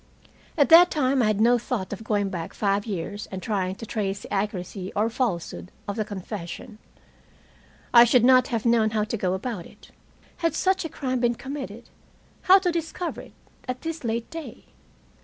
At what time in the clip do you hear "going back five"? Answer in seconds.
2.03-2.87